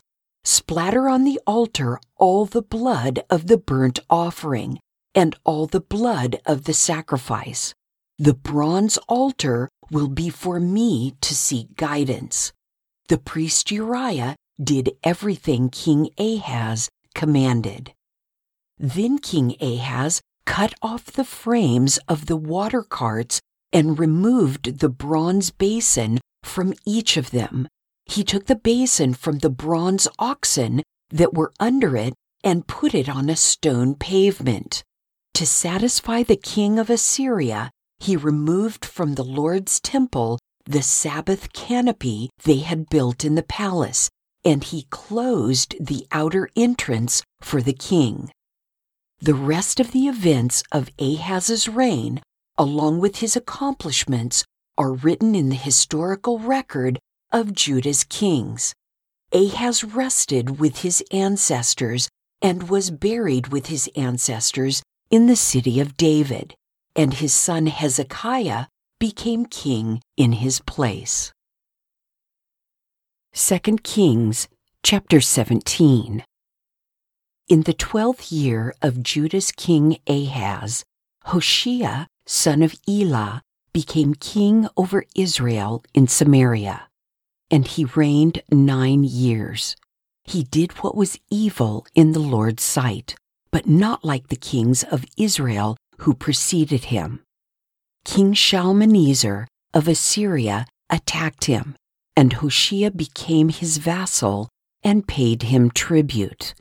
Splatter 0.51 1.07
on 1.07 1.25
the 1.25 1.39
altar 1.45 1.99
all 2.15 2.47
the 2.47 2.63
blood 2.63 3.19
of 3.29 3.45
the 3.45 3.57
burnt 3.59 3.99
offering 4.09 4.79
and 5.13 5.35
all 5.43 5.67
the 5.67 5.79
blood 5.79 6.41
of 6.43 6.63
the 6.63 6.73
sacrifice. 6.73 7.75
The 8.17 8.33
bronze 8.33 8.97
altar 9.07 9.69
will 9.91 10.07
be 10.07 10.31
for 10.31 10.59
me 10.59 11.13
to 11.21 11.35
seek 11.35 11.75
guidance. 11.75 12.51
The 13.09 13.19
priest 13.19 13.69
Uriah 13.69 14.35
did 14.59 14.97
everything 15.03 15.69
King 15.69 16.09
Ahaz 16.17 16.89
commanded. 17.13 17.93
Then 18.79 19.19
King 19.19 19.55
Ahaz 19.61 20.19
cut 20.47 20.73
off 20.81 21.05
the 21.11 21.25
frames 21.25 21.99
of 22.07 22.25
the 22.25 22.37
water 22.37 22.81
carts 22.81 23.39
and 23.71 23.99
removed 23.99 24.79
the 24.79 24.89
bronze 24.89 25.51
basin 25.51 26.19
from 26.41 26.73
each 26.87 27.17
of 27.17 27.29
them 27.29 27.67
he 28.09 28.23
took 28.23 28.47
the 28.47 28.55
basin 28.55 29.13
from 29.13 29.39
the 29.39 29.49
bronze 29.49 30.07
oxen 30.17 30.81
that 31.09 31.33
were 31.33 31.53
under 31.59 31.95
it 31.95 32.13
and 32.43 32.67
put 32.67 32.95
it 32.95 33.07
on 33.07 33.29
a 33.29 33.35
stone 33.35 33.93
pavement. 33.95 34.83
To 35.35 35.45
satisfy 35.45 36.23
the 36.23 36.35
king 36.35 36.79
of 36.79 36.89
Assyria, 36.89 37.71
he 37.99 38.15
removed 38.15 38.83
from 38.83 39.13
the 39.13 39.23
Lord's 39.23 39.79
temple 39.79 40.39
the 40.65 40.81
Sabbath 40.81 41.53
canopy 41.53 42.29
they 42.43 42.57
had 42.57 42.89
built 42.89 43.23
in 43.23 43.35
the 43.35 43.43
palace, 43.43 44.09
and 44.43 44.63
he 44.63 44.87
closed 44.89 45.75
the 45.79 46.07
outer 46.11 46.49
entrance 46.55 47.23
for 47.41 47.61
the 47.61 47.73
king. 47.73 48.31
The 49.19 49.33
rest 49.33 49.79
of 49.79 49.91
the 49.91 50.07
events 50.07 50.63
of 50.71 50.91
Ahaz's 50.97 51.67
reign, 51.67 52.21
along 52.57 52.99
with 52.99 53.17
his 53.17 53.35
accomplishments, 53.35 54.45
are 54.77 54.93
written 54.93 55.35
in 55.35 55.49
the 55.49 55.55
historical 55.55 56.39
record 56.39 56.99
of 57.31 57.53
Judah's 57.53 58.03
kings. 58.03 58.73
Ahaz 59.31 59.83
rested 59.83 60.59
with 60.59 60.79
his 60.79 61.03
ancestors 61.11 62.09
and 62.41 62.69
was 62.69 62.89
buried 62.89 63.49
with 63.49 63.67
his 63.67 63.89
ancestors 63.95 64.81
in 65.11 65.27
the 65.27 65.35
city 65.35 65.79
of 65.79 65.97
David, 65.97 66.55
and 66.95 67.13
his 67.15 67.33
son 67.33 67.67
Hezekiah 67.67 68.65
became 68.99 69.45
king 69.45 70.01
in 70.17 70.33
his 70.33 70.59
place. 70.61 71.31
2 73.33 73.59
Kings 73.83 74.47
chapter 74.81 75.21
17 75.21 76.23
In 77.47 77.61
the 77.61 77.73
twelfth 77.73 78.31
year 78.31 78.73
of 78.81 79.03
Judah's 79.03 79.51
king 79.51 79.99
Ahaz, 80.07 80.83
Hoshea, 81.25 82.07
son 82.25 82.63
of 82.63 82.75
Elah, 82.87 83.41
became 83.71 84.15
king 84.15 84.67
over 84.75 85.03
Israel 85.15 85.83
in 85.93 86.07
Samaria 86.07 86.88
and 87.51 87.67
he 87.67 87.85
reigned 87.85 88.41
nine 88.51 89.03
years. 89.03 89.75
He 90.23 90.43
did 90.43 90.71
what 90.83 90.95
was 90.95 91.19
evil 91.29 91.85
in 91.95 92.11
the 92.11 92.19
Lord's 92.19 92.63
sight, 92.63 93.15
but 93.51 93.67
not 93.67 94.05
like 94.05 94.27
the 94.27 94.35
kings 94.35 94.83
of 94.83 95.05
Israel 95.17 95.75
who 95.99 96.13
preceded 96.13 96.85
him. 96.85 97.21
King 98.05 98.33
Shalmaneser 98.33 99.47
of 99.73 99.87
Assyria 99.87 100.65
attacked 100.89 101.45
him, 101.45 101.75
and 102.15 102.33
Hoshea 102.33 102.89
became 102.89 103.49
his 103.49 103.77
vassal 103.77 104.49
and 104.83 105.07
paid 105.07 105.43
him 105.43 105.71
tribute. 105.71 106.53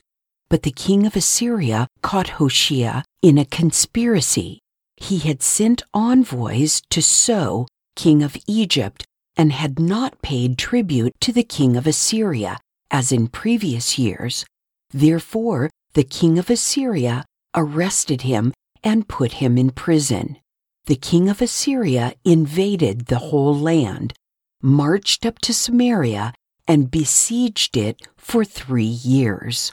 But 0.50 0.62
the 0.62 0.70
king 0.70 1.06
of 1.06 1.14
Assyria 1.14 1.86
caught 2.02 2.30
Hoshea 2.40 3.02
in 3.22 3.38
a 3.38 3.44
conspiracy. 3.44 4.60
He 4.96 5.18
had 5.18 5.42
sent 5.42 5.82
envoys 5.94 6.80
to 6.90 7.02
So, 7.02 7.66
king 7.96 8.22
of 8.22 8.36
Egypt, 8.46 9.04
and 9.38 9.52
had 9.52 9.78
not 9.78 10.20
paid 10.20 10.58
tribute 10.58 11.14
to 11.20 11.32
the 11.32 11.44
king 11.44 11.76
of 11.76 11.86
Assyria, 11.86 12.58
as 12.90 13.12
in 13.12 13.28
previous 13.28 13.96
years. 13.96 14.44
Therefore, 14.90 15.70
the 15.94 16.02
king 16.02 16.38
of 16.38 16.50
Assyria 16.50 17.24
arrested 17.54 18.22
him 18.22 18.52
and 18.82 19.08
put 19.08 19.34
him 19.34 19.56
in 19.56 19.70
prison. 19.70 20.38
The 20.86 20.96
king 20.96 21.28
of 21.28 21.40
Assyria 21.40 22.14
invaded 22.24 23.06
the 23.06 23.18
whole 23.18 23.56
land, 23.56 24.12
marched 24.60 25.24
up 25.24 25.38
to 25.40 25.54
Samaria, 25.54 26.32
and 26.66 26.90
besieged 26.90 27.76
it 27.76 28.08
for 28.16 28.44
three 28.44 28.82
years. 28.84 29.72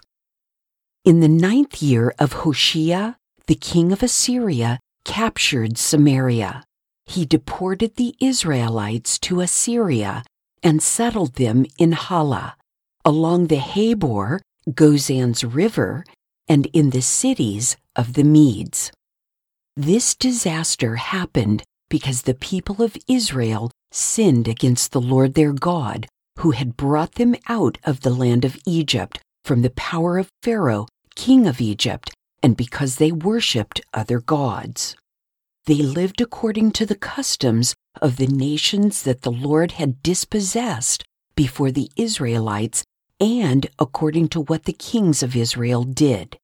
In 1.04 1.22
the 1.22 1.30
ninth 1.30 1.82
year 1.82 2.14
of 2.20 2.34
Hoshea, 2.34 3.16
the 3.48 3.56
king 3.56 3.92
of 3.92 4.04
Assyria 4.04 4.80
captured 5.06 5.78
Samaria. 5.78 6.65
He 7.06 7.26
deported 7.26 7.96
the 7.96 8.16
Israelites 8.20 9.20
to 9.20 9.42
Assyria 9.42 10.24
and 10.64 10.82
settled 10.82 11.36
them 11.36 11.66
in 11.78 11.92
Halah, 11.92 12.56
along 13.04 13.48
the 13.48 13.60
Habor, 13.60 14.40
Gozan's 14.74 15.44
river, 15.44 16.04
and 16.48 16.66
in 16.68 16.90
the 16.90 17.02
cities 17.02 17.78
of 17.96 18.14
the 18.14 18.24
Medes. 18.24 18.92
This 19.76 20.16
disaster 20.16 20.96
happened 20.96 21.64
because 21.90 22.24
the 22.24 22.34
people 22.34 22.82
of 22.82 22.98
Israel 23.08 23.72
sinned 23.92 24.48
against 24.48 24.92
the 24.92 25.02
Lord 25.02 25.34
their 25.34 25.54
God, 25.54 26.08
who 26.40 26.52
had 26.52 26.76
brought 26.76 27.14
them 27.14 27.36
out 27.48 27.78
of 27.84 28.02
the 28.02 28.10
land 28.10 28.44
of 28.44 28.58
Egypt 28.66 29.20
from 29.44 29.62
the 29.62 29.70
power 29.70 30.18
of 30.18 30.30
Pharaoh, 30.42 30.88
king 31.16 31.46
of 31.46 31.62
Egypt, 31.62 32.12
and 32.42 32.58
because 32.58 32.96
they 32.96 33.12
worshipped 33.12 33.82
other 33.94 34.20
gods. 34.20 34.96
They 35.66 35.82
lived 35.82 36.22
according 36.22 36.72
to 36.72 36.86
the 36.86 36.96
customs 36.96 37.74
of 38.00 38.18
the 38.18 38.28
nations 38.28 39.02
that 39.04 39.24
the 39.24 39.32
Lord 39.32 39.74
had 39.74 40.04
dispossessed 40.04 41.04
before 41.36 41.72
the 41.72 41.90
Israelites 41.96 42.84
and 43.20 43.68
according 43.80 44.28
to 44.30 44.42
what 44.42 44.66
the 44.66 44.74
kings 44.74 45.24
of 45.24 45.36
Israel 45.36 45.84
did. 45.84 46.38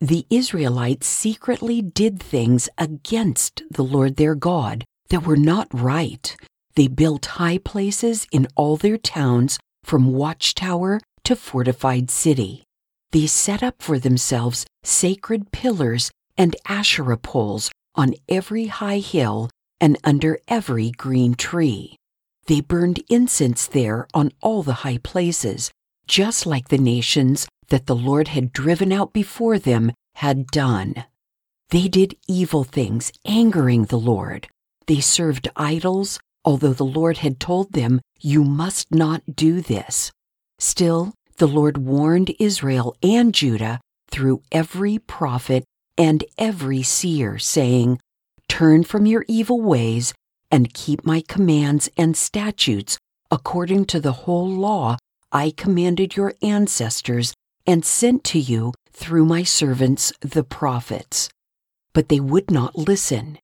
The 0.00 0.24
Israelites 0.30 1.08
secretly 1.08 1.82
did 1.82 2.22
things 2.22 2.68
against 2.78 3.62
the 3.70 3.82
Lord 3.82 4.16
their 4.16 4.36
God 4.36 4.84
that 5.08 5.26
were 5.26 5.36
not 5.36 5.66
right. 5.72 6.36
They 6.76 6.86
built 6.86 7.26
high 7.26 7.58
places 7.58 8.24
in 8.30 8.46
all 8.54 8.76
their 8.76 8.98
towns, 8.98 9.58
from 9.82 10.12
watchtower 10.12 11.00
to 11.24 11.34
fortified 11.34 12.10
city. 12.10 12.62
They 13.10 13.26
set 13.26 13.64
up 13.64 13.82
for 13.82 13.98
themselves 13.98 14.64
sacred 14.84 15.50
pillars 15.50 16.12
and 16.36 16.54
Asherah 16.68 17.16
poles 17.16 17.70
on 17.98 18.14
every 18.28 18.66
high 18.68 19.00
hill 19.00 19.50
and 19.80 19.98
under 20.04 20.38
every 20.48 20.90
green 20.92 21.34
tree. 21.34 21.96
They 22.46 22.62
burned 22.62 23.02
incense 23.10 23.66
there 23.66 24.06
on 24.14 24.32
all 24.40 24.62
the 24.62 24.80
high 24.84 24.98
places, 24.98 25.70
just 26.06 26.46
like 26.46 26.68
the 26.68 26.78
nations 26.78 27.46
that 27.68 27.86
the 27.86 27.96
Lord 27.96 28.28
had 28.28 28.52
driven 28.52 28.92
out 28.92 29.12
before 29.12 29.58
them 29.58 29.92
had 30.14 30.46
done. 30.46 31.04
They 31.70 31.88
did 31.88 32.16
evil 32.26 32.64
things, 32.64 33.12
angering 33.26 33.84
the 33.84 33.98
Lord. 33.98 34.48
They 34.86 35.00
served 35.00 35.50
idols, 35.56 36.18
although 36.44 36.72
the 36.72 36.84
Lord 36.84 37.18
had 37.18 37.38
told 37.38 37.72
them, 37.72 38.00
You 38.20 38.42
must 38.44 38.94
not 38.94 39.36
do 39.36 39.60
this. 39.60 40.10
Still, 40.58 41.12
the 41.36 41.48
Lord 41.48 41.78
warned 41.78 42.34
Israel 42.40 42.96
and 43.02 43.34
Judah 43.34 43.80
through 44.10 44.42
every 44.50 44.98
prophet 44.98 45.64
and 45.98 46.24
every 46.38 46.82
seer, 46.82 47.38
saying, 47.38 47.98
Turn 48.48 48.84
from 48.84 49.04
your 49.04 49.24
evil 49.28 49.60
ways 49.60 50.14
and 50.50 50.72
keep 50.72 51.04
my 51.04 51.22
commands 51.28 51.90
and 51.96 52.16
statutes 52.16 52.96
according 53.30 53.84
to 53.86 54.00
the 54.00 54.12
whole 54.12 54.48
law 54.48 54.96
I 55.30 55.52
commanded 55.54 56.16
your 56.16 56.32
ancestors 56.40 57.34
and 57.66 57.84
sent 57.84 58.24
to 58.24 58.38
you 58.38 58.72
through 58.92 59.26
my 59.26 59.42
servants 59.42 60.12
the 60.20 60.42
prophets. 60.42 61.28
But 61.92 62.08
they 62.08 62.20
would 62.20 62.50
not 62.50 62.76
listen. 62.76 63.38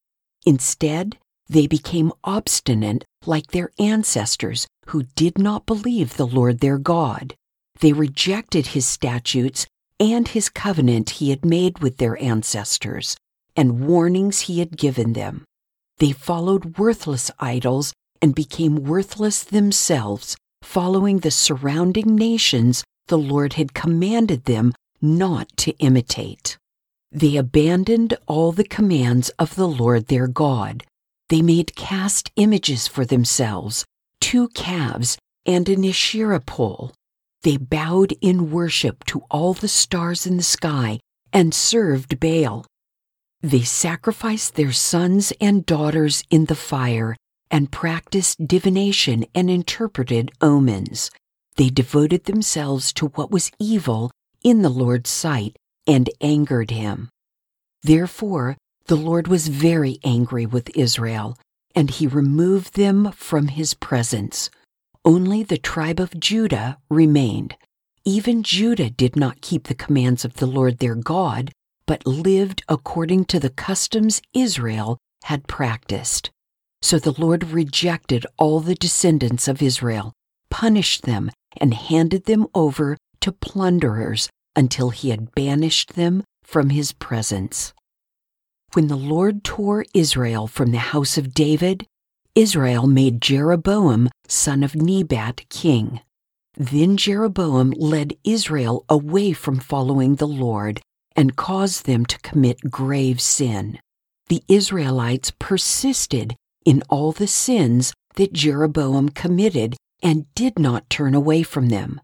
Instead, 0.46 1.18
they 1.48 1.66
became 1.66 2.12
obstinate 2.22 3.04
like 3.26 3.48
their 3.48 3.70
ancestors 3.78 4.66
who 4.86 5.02
did 5.14 5.36
not 5.36 5.66
believe 5.66 6.16
the 6.16 6.26
Lord 6.26 6.60
their 6.60 6.78
God. 6.78 7.34
They 7.80 7.92
rejected 7.92 8.68
his 8.68 8.86
statutes 8.86 9.66
and 10.00 10.28
his 10.28 10.48
covenant 10.48 11.10
he 11.10 11.30
had 11.30 11.44
made 11.44 11.78
with 11.78 11.98
their 11.98 12.20
ancestors 12.22 13.16
and 13.56 13.86
warnings 13.86 14.40
he 14.40 14.58
had 14.58 14.76
given 14.76 15.12
them. 15.12 15.44
They 15.98 16.12
followed 16.12 16.78
worthless 16.78 17.30
idols 17.38 17.92
and 18.20 18.34
became 18.34 18.84
worthless 18.84 19.44
themselves, 19.44 20.36
following 20.62 21.18
the 21.18 21.30
surrounding 21.30 22.16
nations 22.16 22.82
the 23.06 23.18
Lord 23.18 23.54
had 23.54 23.74
commanded 23.74 24.44
them 24.44 24.72
not 25.00 25.48
to 25.58 25.72
imitate. 25.78 26.56
They 27.12 27.36
abandoned 27.36 28.16
all 28.26 28.50
the 28.50 28.64
commands 28.64 29.28
of 29.38 29.54
the 29.54 29.68
Lord 29.68 30.06
their 30.06 30.26
God. 30.26 30.84
They 31.28 31.42
made 31.42 31.76
cast 31.76 32.32
images 32.36 32.88
for 32.88 33.04
themselves, 33.04 33.84
two 34.20 34.48
calves 34.48 35.16
and 35.46 35.68
an 35.68 35.84
Asherah 35.84 36.40
pole. 36.40 36.92
They 37.44 37.58
bowed 37.58 38.14
in 38.22 38.50
worship 38.50 39.04
to 39.04 39.22
all 39.30 39.52
the 39.52 39.68
stars 39.68 40.26
in 40.26 40.38
the 40.38 40.42
sky 40.42 40.98
and 41.30 41.52
served 41.52 42.18
Baal. 42.18 42.64
They 43.42 43.60
sacrificed 43.62 44.54
their 44.54 44.72
sons 44.72 45.30
and 45.42 45.66
daughters 45.66 46.24
in 46.30 46.46
the 46.46 46.54
fire 46.54 47.14
and 47.50 47.70
practiced 47.70 48.48
divination 48.48 49.26
and 49.34 49.50
interpreted 49.50 50.32
omens. 50.40 51.10
They 51.56 51.68
devoted 51.68 52.24
themselves 52.24 52.94
to 52.94 53.08
what 53.08 53.30
was 53.30 53.52
evil 53.58 54.10
in 54.42 54.62
the 54.62 54.70
Lord's 54.70 55.10
sight 55.10 55.54
and 55.86 56.08
angered 56.22 56.70
him. 56.70 57.10
Therefore, 57.82 58.56
the 58.86 58.96
Lord 58.96 59.28
was 59.28 59.48
very 59.48 59.98
angry 60.02 60.46
with 60.46 60.74
Israel, 60.74 61.36
and 61.74 61.90
he 61.90 62.06
removed 62.06 62.74
them 62.74 63.12
from 63.12 63.48
his 63.48 63.74
presence. 63.74 64.48
Only 65.04 65.42
the 65.42 65.58
tribe 65.58 66.00
of 66.00 66.18
Judah 66.18 66.78
remained. 66.88 67.56
Even 68.06 68.42
Judah 68.42 68.88
did 68.88 69.16
not 69.16 69.42
keep 69.42 69.64
the 69.64 69.74
commands 69.74 70.24
of 70.24 70.34
the 70.34 70.46
Lord 70.46 70.78
their 70.78 70.94
God, 70.94 71.52
but 71.86 72.06
lived 72.06 72.62
according 72.68 73.26
to 73.26 73.38
the 73.38 73.50
customs 73.50 74.22
Israel 74.32 74.98
had 75.24 75.46
practiced. 75.46 76.30
So 76.80 76.98
the 76.98 77.18
Lord 77.18 77.44
rejected 77.44 78.26
all 78.38 78.60
the 78.60 78.74
descendants 78.74 79.48
of 79.48 79.62
Israel, 79.62 80.12
punished 80.50 81.02
them, 81.02 81.30
and 81.58 81.74
handed 81.74 82.24
them 82.24 82.46
over 82.54 82.96
to 83.20 83.32
plunderers 83.32 84.28
until 84.56 84.90
he 84.90 85.10
had 85.10 85.34
banished 85.34 85.94
them 85.94 86.24
from 86.42 86.70
his 86.70 86.92
presence. 86.92 87.74
When 88.72 88.88
the 88.88 88.96
Lord 88.96 89.44
tore 89.44 89.84
Israel 89.94 90.46
from 90.46 90.72
the 90.72 90.78
house 90.78 91.16
of 91.16 91.34
David, 91.34 91.86
Israel 92.34 92.88
made 92.88 93.22
Jeroboam, 93.22 94.08
son 94.26 94.64
of 94.64 94.74
Nebat, 94.74 95.48
king. 95.50 96.00
Then 96.56 96.96
Jeroboam 96.96 97.70
led 97.70 98.16
Israel 98.24 98.84
away 98.88 99.32
from 99.32 99.60
following 99.60 100.16
the 100.16 100.26
Lord 100.26 100.80
and 101.14 101.36
caused 101.36 101.86
them 101.86 102.04
to 102.06 102.18
commit 102.18 102.72
grave 102.72 103.20
sin. 103.20 103.78
The 104.28 104.42
Israelites 104.48 105.32
persisted 105.38 106.34
in 106.64 106.82
all 106.88 107.12
the 107.12 107.28
sins 107.28 107.94
that 108.16 108.32
Jeroboam 108.32 109.10
committed 109.10 109.76
and 110.02 110.26
did 110.34 110.58
not 110.58 110.90
turn 110.90 111.14
away 111.14 111.44
from 111.44 111.68
them. 111.68 112.00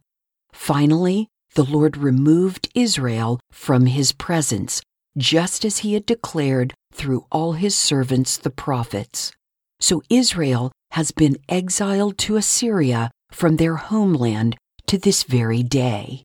Finally, 0.52 1.26
the 1.56 1.64
Lord 1.64 1.96
removed 1.96 2.68
Israel 2.72 3.40
from 3.50 3.86
his 3.86 4.12
presence, 4.12 4.80
just 5.16 5.64
as 5.64 5.78
he 5.78 5.94
had 5.94 6.06
declared 6.06 6.72
through 6.92 7.26
all 7.32 7.54
his 7.54 7.74
servants 7.74 8.36
the 8.36 8.50
prophets. 8.50 9.32
So 9.80 10.02
Israel 10.10 10.72
has 10.92 11.10
been 11.10 11.36
exiled 11.48 12.18
to 12.18 12.36
Assyria 12.36 13.10
from 13.30 13.56
their 13.56 13.76
homeland 13.76 14.56
to 14.86 14.98
this 14.98 15.22
very 15.24 15.62
day. 15.62 16.24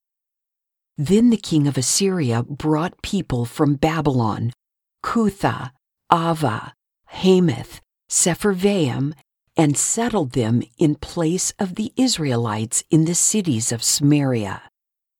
Then 0.97 1.29
the 1.29 1.37
king 1.37 1.67
of 1.67 1.77
Assyria 1.77 2.43
brought 2.43 3.01
people 3.01 3.45
from 3.45 3.75
Babylon, 3.75 4.53
Cutha, 5.03 5.71
Ava, 6.11 6.73
Hamath, 7.07 7.81
Sepharvaim, 8.09 9.13
and 9.57 9.77
settled 9.77 10.31
them 10.31 10.61
in 10.77 10.95
place 10.95 11.53
of 11.59 11.75
the 11.75 11.93
Israelites 11.95 12.83
in 12.89 13.05
the 13.05 13.15
cities 13.15 13.71
of 13.71 13.83
Samaria. 13.83 14.63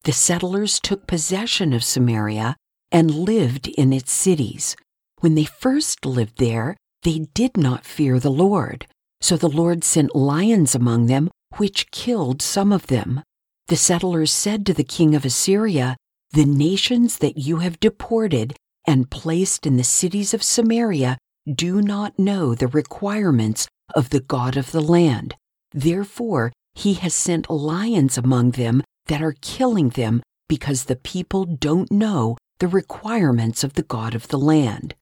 The 0.04 0.12
settlers 0.12 0.80
took 0.80 1.08
possession 1.08 1.74
of 1.74 1.84
Samaria 1.84 2.56
and 2.91 3.12
lived 3.12 3.67
in 3.67 3.91
its 3.93 4.12
cities. 4.12 4.76
When 5.19 5.36
they 5.36 5.45
first 5.45 6.06
lived 6.06 6.38
there, 6.38 6.76
they 7.06 7.20
did 7.36 7.56
not 7.56 7.86
fear 7.86 8.20
the 8.20 8.32
Lord. 8.32 8.88
So 9.22 9.38
the 9.38 9.48
Lord 9.48 9.84
sent 9.84 10.15
lions 10.15 10.74
among 10.74 11.06
them, 11.06 11.30
which 11.58 11.91
killed 11.91 12.41
some 12.41 12.74
of 12.74 12.88
them. 12.88 13.22
The 13.68 13.76
settlers 13.76 14.32
said 14.32 14.65
to 14.65 14.74
the 14.74 14.84
king 14.84 15.13
of 15.13 15.24
Assyria, 15.24 15.98
The 16.34 16.46
nations 16.46 17.20
that 17.20 17.38
you 17.38 17.58
have 17.58 17.80
deported 17.80 18.56
and 18.88 19.12
placed 19.12 19.68
in 19.68 19.78
the 19.78 19.84
cities 19.84 20.34
of 20.34 20.41
Samaria 20.41 21.20
do 21.48 21.80
not 21.80 22.18
know 22.18 22.56
the 22.56 22.68
requirements 22.68 23.68
of 23.96 24.10
the 24.10 24.20
God 24.20 24.58
of 24.58 24.72
the 24.72 24.82
land. 24.82 25.36
Therefore, 25.74 26.52
he 26.74 26.96
has 26.96 27.13
sent 27.13 27.52
lions 27.52 28.18
among 28.18 28.52
them 28.52 28.82
that 29.06 29.22
are 29.22 29.36
killing 29.41 29.89
them 29.89 30.24
because 30.50 30.86
the 30.86 30.96
people 30.96 31.46
don't 31.46 31.91
know 31.91 32.36
the 32.60 32.68
requirements 32.68 33.63
of 33.63 33.74
the 33.74 33.84
God 33.84 34.15
of 34.15 34.30
the 34.30 34.39
land. 34.39 34.96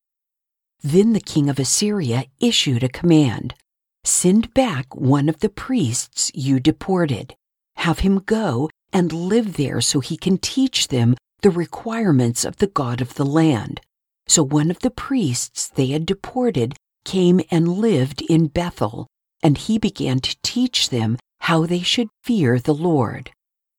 Then 0.83 1.13
the 1.13 1.21
king 1.21 1.49
of 1.49 1.59
Assyria 1.59 2.25
issued 2.39 2.83
a 2.83 2.89
command 2.89 3.55
Send 4.03 4.53
back 4.53 4.93
one 4.95 5.29
of 5.29 5.39
the 5.39 5.49
priests 5.49 6.29
you 6.33 6.59
deported. 6.59 7.35
Have 7.77 7.99
him 7.99 8.19
go 8.19 8.69
and 8.91 9.13
live 9.13 9.55
there 9.55 9.79
so 9.79 10.01
he 10.01 10.17
can 10.17 10.37
teach 10.37 10.89
them 10.89 11.15
the 11.41 11.49
requirements 11.49 12.43
of 12.43 12.57
the 12.57 12.67
God 12.67 12.99
of 12.99 13.15
the 13.15 13.25
land. 13.25 13.79
So 14.27 14.43
one 14.43 14.69
of 14.69 14.79
the 14.79 14.91
priests 14.91 15.69
they 15.69 15.87
had 15.87 16.05
deported 16.05 16.75
came 17.05 17.41
and 17.49 17.77
lived 17.77 18.21
in 18.23 18.47
Bethel, 18.47 19.07
and 19.41 19.57
he 19.57 19.77
began 19.77 20.19
to 20.19 20.37
teach 20.43 20.89
them 20.89 21.17
how 21.39 21.65
they 21.65 21.81
should 21.81 22.09
fear 22.23 22.59
the 22.59 22.73
Lord. 22.73 23.31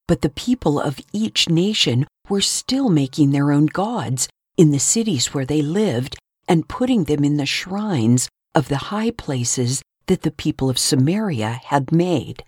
But 0.08 0.22
the 0.22 0.30
people 0.30 0.80
of 0.80 1.00
each 1.12 1.48
nation 1.48 2.06
were 2.28 2.40
still 2.42 2.88
making 2.88 3.30
their 3.30 3.52
own 3.52 3.66
gods 3.66 4.28
in 4.56 4.70
the 4.70 4.78
cities 4.78 5.32
where 5.32 5.46
they 5.46 5.62
lived 5.62 6.16
and 6.48 6.68
putting 6.68 7.04
them 7.04 7.24
in 7.24 7.36
the 7.36 7.46
shrines 7.46 8.28
of 8.54 8.68
the 8.68 8.76
high 8.76 9.10
places 9.10 9.82
that 10.06 10.22
the 10.22 10.30
people 10.30 10.70
of 10.70 10.78
Samaria 10.78 11.60
had 11.64 11.92
made. 11.92 12.44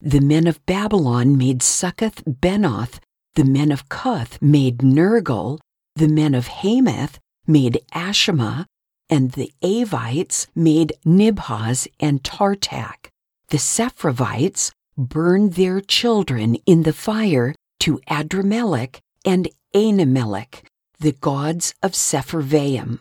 The 0.00 0.20
men 0.20 0.46
of 0.46 0.64
Babylon 0.66 1.36
made 1.36 1.62
Succoth 1.62 2.24
Benoth, 2.24 3.00
the 3.34 3.44
men 3.44 3.70
of 3.70 3.88
Cuth 3.88 4.40
made 4.40 4.78
Nergal, 4.78 5.58
the 5.94 6.08
men 6.08 6.34
of 6.34 6.46
Hamath 6.46 7.18
made 7.46 7.80
Ashima, 7.92 8.66
and 9.10 9.32
the 9.32 9.52
Avites 9.62 10.46
made 10.54 10.92
Nibhaz 11.04 11.88
and 11.98 12.22
Tartak. 12.22 13.10
The 13.48 13.58
Sepharvites 13.58 14.70
burned 14.96 15.54
their 15.54 15.80
children 15.80 16.54
in 16.66 16.84
the 16.84 16.92
fire 16.92 17.54
to 17.80 18.00
Adramelech 18.08 19.00
and 19.24 19.48
Anamelech, 19.74 20.64
the 21.00 21.12
gods 21.12 21.74
of 21.82 21.92
Sepharvaim. 21.92 23.00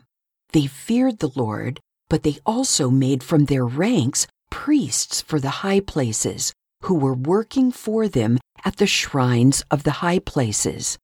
They 0.54 0.68
feared 0.68 1.20
the 1.20 1.32
Lord, 1.36 1.80
but 2.10 2.24
they 2.24 2.38
also 2.46 2.90
made 2.90 3.24
from 3.24 3.46
their 3.46 3.66
ranks 3.66 4.26
priests 4.50 5.22
for 5.22 5.40
the 5.40 5.62
high 5.62 5.82
places, 5.82 6.54
who 6.84 6.96
were 6.96 7.14
working 7.14 7.72
for 7.72 8.08
them 8.08 8.40
at 8.64 8.78
the 8.78 8.88
shrines 8.88 9.64
of 9.70 9.84
the 9.84 10.00
high 10.00 10.20
places. 10.20 10.98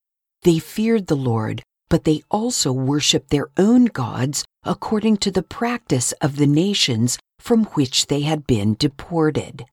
They 0.44 0.60
feared 0.60 1.08
the 1.08 1.18
Lord, 1.18 1.62
but 1.90 2.06
they 2.06 2.24
also 2.32 2.72
worshipped 2.72 3.30
their 3.30 3.50
own 3.58 3.86
gods 3.86 4.46
according 4.64 5.18
to 5.18 5.32
the 5.32 5.44
practice 5.44 6.14
of 6.22 6.38
the 6.38 6.48
nations 6.48 7.20
from 7.40 7.66
which 7.76 8.08
they 8.08 8.22
had 8.22 8.48
been 8.48 8.76
deported. 8.80 9.66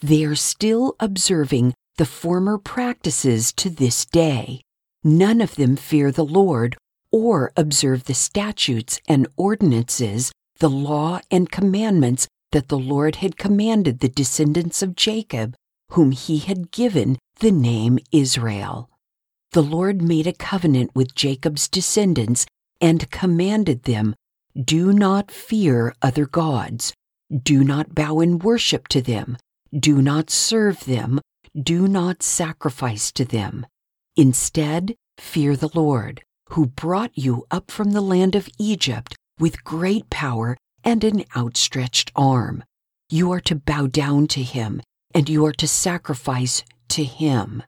They 0.00 0.24
are 0.24 0.34
still 0.34 0.96
observing 1.00 1.72
the 1.96 2.04
former 2.04 2.58
practices 2.58 3.52
to 3.54 3.70
this 3.70 4.04
day. 4.04 4.60
None 5.06 5.40
of 5.40 5.54
them 5.54 5.76
fear 5.76 6.10
the 6.10 6.24
Lord 6.24 6.76
or 7.12 7.52
observe 7.56 8.06
the 8.06 8.12
statutes 8.12 9.00
and 9.06 9.28
ordinances, 9.36 10.32
the 10.58 10.68
law 10.68 11.20
and 11.30 11.48
commandments 11.48 12.26
that 12.50 12.66
the 12.66 12.78
Lord 12.78 13.14
had 13.14 13.38
commanded 13.38 14.00
the 14.00 14.08
descendants 14.08 14.82
of 14.82 14.96
Jacob, 14.96 15.54
whom 15.92 16.10
he 16.10 16.38
had 16.38 16.72
given 16.72 17.20
the 17.38 17.52
name 17.52 18.00
Israel. 18.10 18.90
The 19.52 19.62
Lord 19.62 20.02
made 20.02 20.26
a 20.26 20.32
covenant 20.32 20.90
with 20.96 21.14
Jacob's 21.14 21.68
descendants 21.68 22.44
and 22.80 23.08
commanded 23.12 23.84
them 23.84 24.16
Do 24.60 24.92
not 24.92 25.30
fear 25.30 25.94
other 26.02 26.26
gods, 26.26 26.92
do 27.30 27.62
not 27.62 27.94
bow 27.94 28.18
in 28.18 28.40
worship 28.40 28.88
to 28.88 29.00
them, 29.00 29.36
do 29.72 30.02
not 30.02 30.30
serve 30.30 30.84
them, 30.84 31.20
do 31.54 31.86
not 31.86 32.24
sacrifice 32.24 33.12
to 33.12 33.24
them. 33.24 33.66
Instead, 34.16 34.96
fear 35.18 35.56
the 35.56 35.70
Lord, 35.74 36.22
who 36.50 36.66
brought 36.66 37.10
you 37.14 37.46
up 37.50 37.70
from 37.70 37.90
the 37.90 38.00
land 38.00 38.34
of 38.34 38.48
Egypt 38.58 39.14
with 39.38 39.62
great 39.62 40.08
power 40.08 40.56
and 40.82 41.04
an 41.04 41.24
outstretched 41.36 42.12
arm. 42.16 42.64
You 43.10 43.30
are 43.32 43.40
to 43.40 43.54
bow 43.54 43.88
down 43.88 44.26
to 44.28 44.42
him, 44.42 44.80
and 45.14 45.28
you 45.28 45.44
are 45.44 45.52
to 45.52 45.68
sacrifice 45.68 46.64
to 46.88 47.04
him. 47.04 47.62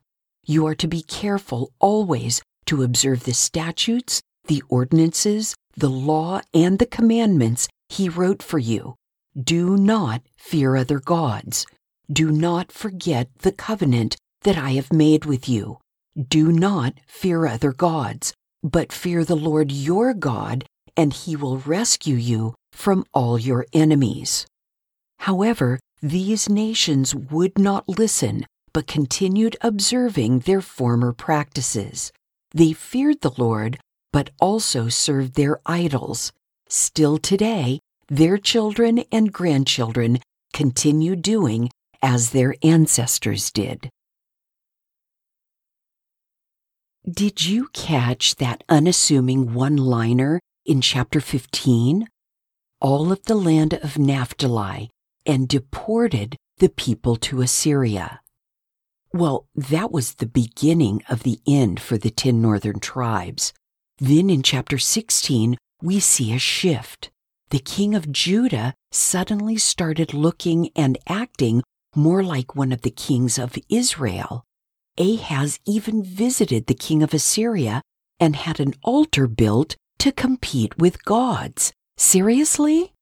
You 0.46 0.66
are 0.66 0.74
to 0.76 0.88
be 0.88 1.02
careful 1.02 1.70
always 1.78 2.40
to 2.66 2.82
observe 2.82 3.24
the 3.24 3.34
statutes, 3.34 4.22
the 4.46 4.62
ordinances, 4.68 5.54
the 5.76 5.90
law, 5.90 6.40
and 6.54 6.78
the 6.78 6.86
commandments 6.86 7.68
he 7.88 8.08
wrote 8.08 8.42
for 8.42 8.58
you. 8.58 8.94
Do 9.38 9.76
not 9.76 10.22
fear 10.36 10.76
other 10.76 10.98
gods. 10.98 11.66
Do 12.10 12.30
not 12.30 12.72
forget 12.72 13.28
the 13.40 13.52
covenant 13.52 14.16
that 14.42 14.56
I 14.56 14.70
have 14.72 14.92
made 14.92 15.26
with 15.26 15.48
you. 15.48 15.78
Do 16.18 16.50
not 16.50 16.94
fear 17.06 17.46
other 17.46 17.72
gods, 17.72 18.34
but 18.64 18.92
fear 18.92 19.24
the 19.24 19.36
Lord 19.36 19.70
your 19.70 20.14
God, 20.14 20.64
and 20.96 21.12
he 21.12 21.36
will 21.36 21.58
rescue 21.58 22.16
you 22.16 22.54
from 22.72 23.04
all 23.14 23.38
your 23.38 23.66
enemies. 23.72 24.44
However, 25.20 25.78
these 26.02 26.48
nations 26.48 27.14
would 27.14 27.56
not 27.56 27.88
listen, 27.88 28.46
but 28.72 28.88
continued 28.88 29.56
observing 29.60 30.40
their 30.40 30.60
former 30.60 31.12
practices. 31.12 32.10
They 32.52 32.72
feared 32.72 33.20
the 33.20 33.34
Lord, 33.36 33.78
but 34.12 34.30
also 34.40 34.88
served 34.88 35.34
their 35.34 35.60
idols. 35.66 36.32
Still 36.68 37.18
today, 37.18 37.78
their 38.08 38.38
children 38.38 39.04
and 39.12 39.32
grandchildren 39.32 40.18
continue 40.52 41.14
doing 41.14 41.70
as 42.02 42.30
their 42.30 42.54
ancestors 42.62 43.52
did. 43.52 43.88
Did 47.06 47.46
you 47.46 47.68
catch 47.72 48.36
that 48.36 48.64
unassuming 48.68 49.54
one 49.54 49.76
liner 49.76 50.40
in 50.66 50.80
chapter 50.80 51.20
15? 51.20 52.08
All 52.80 53.12
of 53.12 53.22
the 53.24 53.34
land 53.34 53.74
of 53.74 53.98
Naphtali 53.98 54.90
and 55.24 55.48
deported 55.48 56.36
the 56.58 56.68
people 56.68 57.16
to 57.16 57.40
Assyria. 57.40 58.20
Well, 59.12 59.46
that 59.54 59.90
was 59.90 60.14
the 60.14 60.26
beginning 60.26 61.02
of 61.08 61.22
the 61.22 61.40
end 61.46 61.80
for 61.80 61.96
the 61.96 62.10
ten 62.10 62.42
northern 62.42 62.80
tribes. 62.80 63.52
Then 63.98 64.28
in 64.28 64.42
chapter 64.42 64.76
16, 64.76 65.56
we 65.80 66.00
see 66.00 66.34
a 66.34 66.38
shift. 66.38 67.10
The 67.50 67.60
king 67.60 67.94
of 67.94 68.12
Judah 68.12 68.74
suddenly 68.92 69.56
started 69.56 70.12
looking 70.12 70.70
and 70.76 70.98
acting 71.08 71.62
more 71.94 72.22
like 72.22 72.54
one 72.54 72.72
of 72.72 72.82
the 72.82 72.90
kings 72.90 73.38
of 73.38 73.56
Israel. 73.70 74.44
Ahaz 74.98 75.58
even 75.64 76.02
visited 76.02 76.66
the 76.66 76.74
king 76.74 77.02
of 77.02 77.14
Assyria 77.14 77.82
and 78.20 78.36
had 78.36 78.60
an 78.60 78.74
altar 78.82 79.26
built 79.26 79.76
to 79.98 80.12
compete 80.12 80.76
with 80.78 81.04
gods. 81.04 81.72
Seriously? 81.96 82.92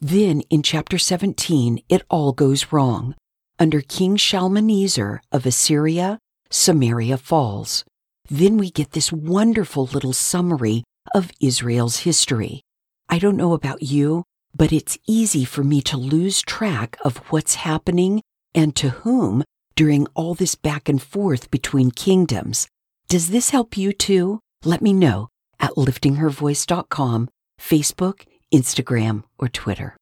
Then 0.00 0.42
in 0.50 0.62
chapter 0.62 0.98
17, 0.98 1.80
it 1.88 2.02
all 2.10 2.32
goes 2.32 2.72
wrong. 2.72 3.14
Under 3.58 3.80
King 3.80 4.16
Shalmaneser 4.16 5.22
of 5.32 5.46
Assyria, 5.46 6.18
Samaria 6.50 7.16
falls. 7.16 7.84
Then 8.28 8.58
we 8.58 8.70
get 8.70 8.92
this 8.92 9.12
wonderful 9.12 9.86
little 9.86 10.12
summary 10.12 10.84
of 11.14 11.30
Israel's 11.40 12.00
history. 12.00 12.62
I 13.08 13.18
don't 13.18 13.36
know 13.36 13.52
about 13.52 13.82
you, 13.82 14.24
but 14.54 14.72
it's 14.72 14.98
easy 15.06 15.44
for 15.44 15.62
me 15.62 15.80
to 15.82 15.96
lose 15.96 16.42
track 16.42 16.98
of 17.04 17.18
what's 17.30 17.56
happening 17.56 18.20
and 18.54 18.74
to 18.76 18.90
whom 18.90 19.44
during 19.76 20.06
all 20.14 20.34
this 20.34 20.54
back 20.54 20.88
and 20.88 21.00
forth 21.00 21.50
between 21.50 21.90
kingdoms. 21.90 22.66
Does 23.08 23.30
this 23.30 23.50
help 23.50 23.76
you 23.76 23.92
too? 23.92 24.40
Let 24.64 24.82
me 24.82 24.92
know 24.92 25.28
at 25.60 25.72
liftinghervoice.com, 25.72 27.28
Facebook, 27.60 28.26
Instagram, 28.52 29.22
or 29.38 29.48
Twitter. 29.48 29.96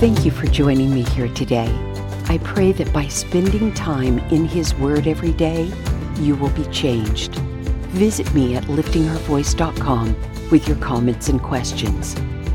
Thank 0.00 0.24
you 0.24 0.30
for 0.30 0.46
joining 0.46 0.94
me 0.94 1.02
here 1.02 1.28
today. 1.28 1.72
I 2.26 2.38
pray 2.38 2.72
that 2.72 2.92
by 2.92 3.08
spending 3.08 3.72
time 3.72 4.18
in 4.30 4.44
His 4.44 4.74
Word 4.74 5.06
every 5.06 5.32
day, 5.32 5.72
you 6.18 6.36
will 6.36 6.50
be 6.50 6.64
changed. 6.66 7.36
Visit 7.94 8.32
me 8.34 8.56
at 8.56 8.64
liftinghervoice.com 8.64 10.16
with 10.50 10.68
your 10.68 10.76
comments 10.78 11.28
and 11.28 11.40
questions. 11.40 12.14